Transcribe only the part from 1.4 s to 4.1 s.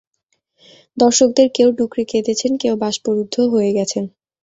কেউ ডুকরে কেঁদেছেন, কেউ বাষ্পরুদ্ধ হয়ে গেছেন।